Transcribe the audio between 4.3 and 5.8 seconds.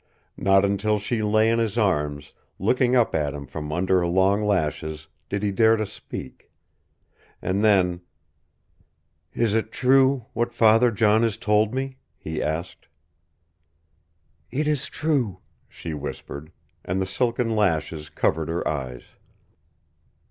lashes, did he dare